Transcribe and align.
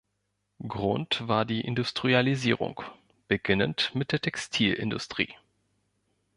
Grund 0.67 1.27
war 1.27 1.45
die 1.45 1.61
Industrialisierung, 1.61 2.81
beginnend 3.27 3.93
mit 3.93 4.11
der 4.13 4.19
Textilindustrie. 4.19 5.35